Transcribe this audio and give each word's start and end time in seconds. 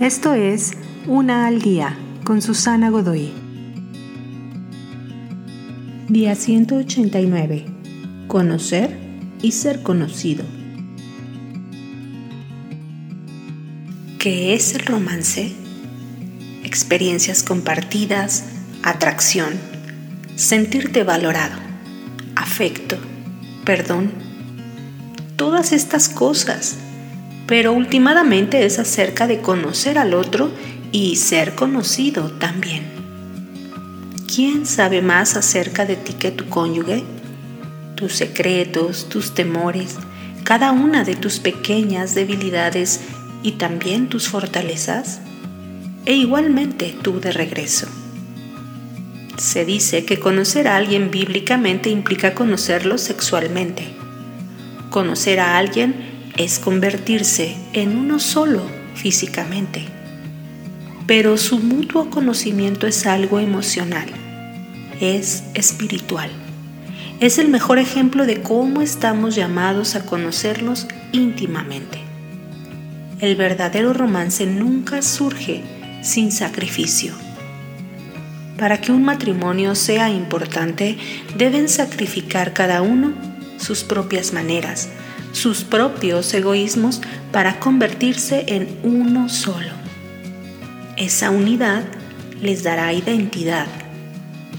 Esto 0.00 0.34
es 0.34 0.72
Una 1.06 1.46
al 1.46 1.62
Día 1.62 1.96
con 2.22 2.42
Susana 2.42 2.90
Godoy. 2.90 3.32
Día 6.08 6.34
189. 6.34 7.64
Conocer 8.28 8.94
y 9.40 9.52
ser 9.52 9.82
conocido. 9.82 10.44
¿Qué 14.18 14.52
es 14.52 14.74
el 14.74 14.84
romance? 14.84 15.54
Experiencias 16.62 17.42
compartidas, 17.42 18.44
atracción, 18.82 19.54
sentirte 20.34 21.04
valorado, 21.04 21.56
afecto, 22.34 22.98
perdón, 23.64 24.12
todas 25.36 25.72
estas 25.72 26.10
cosas 26.10 26.76
pero 27.46 27.72
últimamente 27.72 28.66
es 28.66 28.78
acerca 28.78 29.26
de 29.26 29.40
conocer 29.40 29.98
al 29.98 30.14
otro 30.14 30.50
y 30.92 31.16
ser 31.16 31.54
conocido 31.54 32.30
también. 32.32 32.84
¿Quién 34.32 34.66
sabe 34.66 35.02
más 35.02 35.36
acerca 35.36 35.86
de 35.86 35.96
ti 35.96 36.14
que 36.14 36.30
tu 36.30 36.48
cónyuge? 36.48 37.04
Tus 37.94 38.14
secretos, 38.14 39.08
tus 39.08 39.34
temores, 39.34 39.96
cada 40.44 40.72
una 40.72 41.04
de 41.04 41.16
tus 41.16 41.38
pequeñas 41.38 42.14
debilidades 42.14 43.00
y 43.42 43.52
también 43.52 44.08
tus 44.08 44.28
fortalezas? 44.28 45.20
E 46.04 46.14
igualmente 46.14 46.94
tú 47.02 47.20
de 47.20 47.32
regreso. 47.32 47.86
Se 49.38 49.64
dice 49.64 50.04
que 50.04 50.18
conocer 50.18 50.66
a 50.66 50.76
alguien 50.76 51.10
bíblicamente 51.10 51.90
implica 51.90 52.34
conocerlo 52.34 52.96
sexualmente. 52.96 53.88
Conocer 54.90 55.40
a 55.40 55.58
alguien 55.58 56.15
es 56.36 56.58
convertirse 56.58 57.56
en 57.72 57.96
uno 57.96 58.18
solo 58.18 58.62
físicamente, 58.94 59.84
pero 61.06 61.36
su 61.36 61.58
mutuo 61.58 62.10
conocimiento 62.10 62.86
es 62.86 63.06
algo 63.06 63.40
emocional, 63.40 64.06
es 65.00 65.44
espiritual. 65.54 66.30
Es 67.18 67.38
el 67.38 67.48
mejor 67.48 67.78
ejemplo 67.78 68.26
de 68.26 68.42
cómo 68.42 68.82
estamos 68.82 69.34
llamados 69.34 69.94
a 69.96 70.04
conocernos 70.04 70.86
íntimamente. 71.12 71.98
El 73.20 73.36
verdadero 73.36 73.94
romance 73.94 74.44
nunca 74.44 75.00
surge 75.00 75.62
sin 76.02 76.30
sacrificio. 76.30 77.14
Para 78.58 78.80
que 78.80 78.92
un 78.92 79.02
matrimonio 79.02 79.74
sea 79.74 80.10
importante, 80.10 80.98
deben 81.36 81.70
sacrificar 81.70 82.52
cada 82.52 82.82
uno 82.82 83.14
sus 83.56 83.84
propias 83.84 84.34
maneras, 84.34 84.90
sus 85.36 85.64
propios 85.64 86.32
egoísmos 86.32 87.02
para 87.30 87.60
convertirse 87.60 88.46
en 88.48 88.78
uno 88.82 89.28
solo. 89.28 89.68
Esa 90.96 91.30
unidad 91.30 91.84
les 92.40 92.62
dará 92.62 92.94
identidad, 92.94 93.66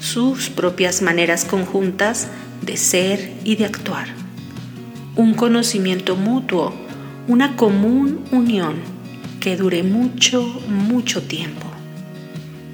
sus 0.00 0.48
propias 0.48 1.02
maneras 1.02 1.44
conjuntas 1.44 2.28
de 2.62 2.78
ser 2.78 3.34
y 3.44 3.56
de 3.56 3.66
actuar, 3.66 4.08
un 5.14 5.34
conocimiento 5.34 6.16
mutuo, 6.16 6.72
una 7.28 7.54
común 7.54 8.24
unión 8.32 8.76
que 9.40 9.58
dure 9.58 9.82
mucho, 9.82 10.42
mucho 10.68 11.22
tiempo. 11.22 11.66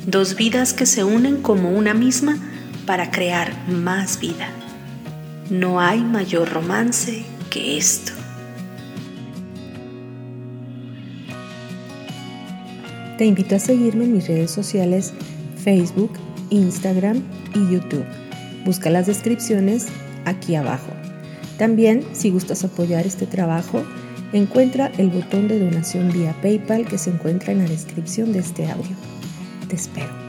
Dos 0.06 0.36
vidas 0.36 0.72
que 0.72 0.86
se 0.86 1.02
unen 1.02 1.42
como 1.42 1.72
una 1.72 1.94
misma 1.94 2.38
para 2.86 3.10
crear 3.10 3.52
más 3.69 4.20
vida. 4.20 4.50
No 5.50 5.80
hay 5.80 6.00
mayor 6.00 6.48
romance 6.48 7.26
que 7.50 7.78
esto. 7.78 8.12
Te 13.16 13.27
invito 13.27 13.56
a 13.56 13.58
seguirme 13.58 14.04
en 14.04 14.12
mis 14.12 14.28
redes 14.28 14.50
sociales 14.50 15.12
Facebook, 15.62 16.12
Instagram 16.50 17.22
y 17.54 17.72
YouTube. 17.72 18.04
Busca 18.64 18.91
las 18.91 19.06
descripciones 19.06 19.86
aquí 20.25 20.54
abajo. 20.54 20.92
También, 21.59 22.04
si 22.12 22.31
gustas 22.31 22.64
apoyar 22.64 23.06
este 23.06 23.26
trabajo, 23.26 23.82
encuentra 24.32 24.92
el 24.98 25.10
botón 25.10 25.48
de 25.48 25.59
donación 25.59 26.12
vía 26.12 26.36
PayPal 26.41 26.86
que 26.86 26.98
se 26.98 27.10
encuentra 27.10 27.53
en 27.53 27.59
la 27.59 27.69
descripción 27.69 28.32
de 28.32 28.38
este 28.38 28.70
audio. 28.70 28.97
Te 29.69 29.75
espero. 29.75 30.28